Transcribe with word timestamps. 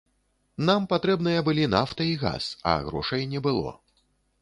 Нам 0.69 0.87
патрэбныя 0.93 1.45
былі 1.51 1.69
нафта 1.75 2.01
і 2.15 2.17
газ, 2.25 2.51
а 2.73 2.77
грошай 2.89 3.31
не 3.37 3.47
было. 3.51 3.81